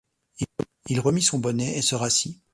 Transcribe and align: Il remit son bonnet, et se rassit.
Il 0.87 0.99
remit 0.99 1.21
son 1.21 1.37
bonnet, 1.37 1.77
et 1.77 1.83
se 1.83 1.93
rassit. 1.93 2.41